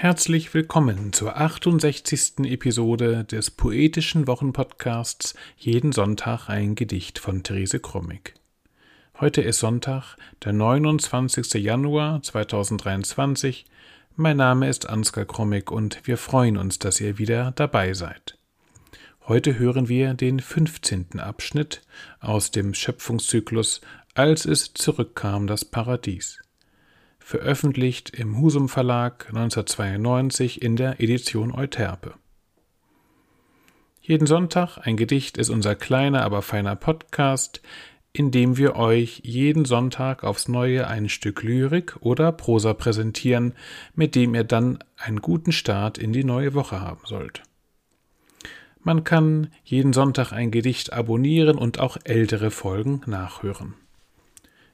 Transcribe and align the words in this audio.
Herzlich 0.00 0.54
willkommen 0.54 1.12
zur 1.12 1.36
68. 1.38 2.44
Episode 2.44 3.24
des 3.24 3.50
poetischen 3.50 4.28
Wochenpodcasts 4.28 5.34
Jeden 5.56 5.90
Sonntag 5.90 6.48
ein 6.48 6.76
Gedicht 6.76 7.18
von 7.18 7.42
Therese 7.42 7.80
Krummig. 7.80 8.34
Heute 9.18 9.42
ist 9.42 9.58
Sonntag, 9.58 10.14
der 10.44 10.52
29. 10.52 11.54
Januar 11.54 12.22
2023. 12.22 13.64
Mein 14.14 14.36
Name 14.36 14.68
ist 14.68 14.88
Ansgar 14.88 15.24
Krummig 15.24 15.68
und 15.72 16.00
wir 16.04 16.16
freuen 16.16 16.58
uns, 16.58 16.78
dass 16.78 17.00
ihr 17.00 17.18
wieder 17.18 17.50
dabei 17.56 17.92
seid. 17.92 18.38
Heute 19.26 19.58
hören 19.58 19.88
wir 19.88 20.14
den 20.14 20.38
15. 20.38 21.18
Abschnitt 21.18 21.82
aus 22.20 22.52
dem 22.52 22.72
Schöpfungszyklus 22.72 23.80
Als 24.14 24.44
es 24.44 24.72
zurückkam 24.74 25.48
das 25.48 25.64
Paradies 25.64 26.38
veröffentlicht 27.28 28.08
im 28.18 28.40
Husum 28.40 28.70
Verlag 28.70 29.26
1992 29.28 30.62
in 30.62 30.76
der 30.76 30.98
Edition 30.98 31.52
Euterpe. 31.52 32.14
Jeden 34.00 34.26
Sonntag 34.26 34.78
ein 34.78 34.96
Gedicht 34.96 35.36
ist 35.36 35.50
unser 35.50 35.74
kleiner, 35.74 36.22
aber 36.22 36.40
feiner 36.40 36.74
Podcast, 36.74 37.60
in 38.14 38.30
dem 38.30 38.56
wir 38.56 38.76
euch 38.76 39.20
jeden 39.24 39.66
Sonntag 39.66 40.24
aufs 40.24 40.48
Neue 40.48 40.86
ein 40.86 41.10
Stück 41.10 41.42
Lyrik 41.42 41.96
oder 42.00 42.32
Prosa 42.32 42.72
präsentieren, 42.72 43.52
mit 43.94 44.14
dem 44.14 44.34
ihr 44.34 44.44
dann 44.44 44.78
einen 44.96 45.20
guten 45.20 45.52
Start 45.52 45.98
in 45.98 46.14
die 46.14 46.24
neue 46.24 46.54
Woche 46.54 46.80
haben 46.80 47.04
sollt. 47.04 47.42
Man 48.80 49.04
kann 49.04 49.48
jeden 49.64 49.92
Sonntag 49.92 50.32
ein 50.32 50.50
Gedicht 50.50 50.94
abonnieren 50.94 51.58
und 51.58 51.78
auch 51.78 51.98
ältere 52.04 52.50
Folgen 52.50 53.02
nachhören. 53.04 53.74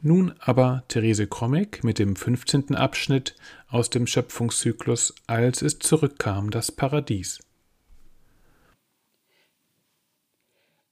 Nun 0.00 0.32
aber 0.38 0.84
Therese 0.86 1.26
Krommig 1.26 1.82
mit 1.82 1.98
dem 1.98 2.14
15. 2.14 2.76
Abschnitt 2.76 3.34
aus 3.68 3.90
dem 3.90 4.06
Schöpfungszyklus 4.06 5.12
Als 5.26 5.60
es 5.60 5.80
zurückkam 5.80 6.50
das 6.50 6.70
Paradies. 6.70 7.40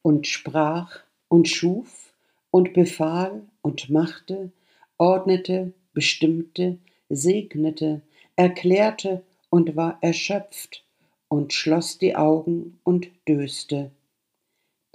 Und 0.03 0.27
sprach 0.27 1.01
und 1.29 1.49
schuf 1.49 2.13
und 2.51 2.75
befahl 2.75 3.43
und 3.63 3.91
machte, 3.91 4.51
ordnete, 4.99 5.73
bestimmte, 5.93 6.79
segnete, 7.09 8.01
erklärte 8.35 9.23
und 9.51 9.77
war 9.77 9.99
erschöpft 10.01 10.85
und 11.29 11.53
schloss 11.53 11.99
die 11.99 12.17
Augen 12.17 12.81
und 12.83 13.09
döste 13.29 13.93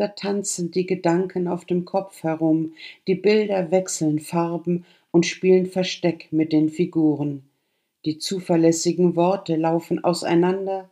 da 0.02 0.08
tanzen 0.08 0.72
die 0.72 0.88
Gedanken 0.88 1.48
auf 1.48 1.66
dem 1.66 1.86
Kopf 1.86 2.24
herum, 2.24 2.74
die 3.06 3.14
Bilder 3.14 3.70
wechseln 3.70 4.20
Farben 4.20 4.84
und 5.12 5.28
spielen 5.28 5.68
Versteck 5.68 6.28
mit 6.32 6.54
den 6.54 6.70
Figuren. 6.72 7.44
Die 8.04 8.18
zuverlässigen 8.18 9.16
Worte 9.16 9.56
laufen 9.58 10.04
auseinander, 10.04 10.90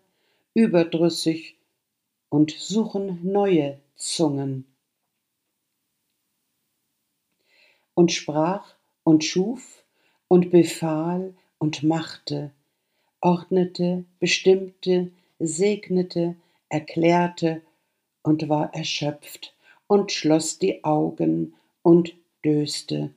überdrüssig 0.54 1.56
und 2.30 2.52
suchen 2.52 3.20
neue 3.24 3.80
Zungen. 3.96 4.66
Und 7.96 8.12
sprach 8.12 8.76
und 9.04 9.24
schuf 9.24 9.84
und 10.28 10.52
befahl 10.52 11.34
und 11.58 11.82
machte, 11.82 12.52
ordnete, 13.22 14.06
bestimmte, 14.20 15.10
segnete, 15.40 16.36
erklärte 16.70 17.64
und 18.24 18.50
war 18.50 18.74
erschöpft 18.74 19.56
und 19.88 20.12
schloss 20.12 20.60
die 20.60 20.84
Augen 20.84 21.54
und 21.82 22.14
döste. 22.44 23.12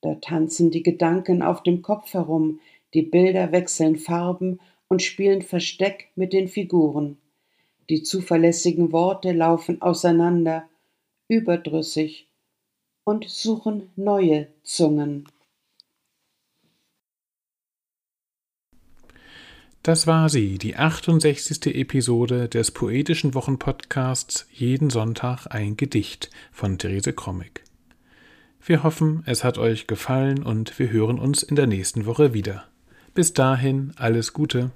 Da 0.00 0.16
tanzen 0.16 0.70
die 0.70 0.82
Gedanken 0.82 1.42
auf 1.42 1.62
dem 1.62 1.82
Kopf 1.82 2.12
herum, 2.14 2.60
die 2.94 3.02
Bilder 3.02 3.52
wechseln 3.52 3.96
Farben 3.96 4.60
und 4.88 5.02
spielen 5.02 5.42
Versteck 5.42 6.08
mit 6.16 6.32
den 6.32 6.48
Figuren. 6.48 7.16
Die 7.88 8.02
zuverlässigen 8.02 8.92
Worte 8.92 9.32
laufen 9.32 9.80
auseinander, 9.80 10.68
überdrüssig 11.28 12.28
und 13.04 13.28
suchen 13.28 13.90
neue 13.96 14.48
Zungen. 14.62 15.28
Das 19.82 20.06
war 20.06 20.28
sie, 20.28 20.58
die 20.58 20.76
68. 20.76 21.74
Episode 21.74 22.48
des 22.48 22.70
poetischen 22.70 23.34
Wochenpodcasts 23.34 24.46
Jeden 24.52 24.90
Sonntag 24.90 25.48
ein 25.48 25.76
Gedicht 25.76 26.30
von 26.52 26.78
Therese 26.78 27.12
Krommig. 27.12 27.64
Wir 28.64 28.84
hoffen, 28.84 29.24
es 29.26 29.42
hat 29.42 29.58
euch 29.58 29.88
gefallen 29.88 30.44
und 30.44 30.78
wir 30.78 30.92
hören 30.92 31.18
uns 31.18 31.42
in 31.42 31.56
der 31.56 31.66
nächsten 31.66 32.06
Woche 32.06 32.32
wieder. 32.32 32.62
Bis 33.12 33.32
dahin 33.32 33.92
alles 33.96 34.32
Gute. 34.32 34.70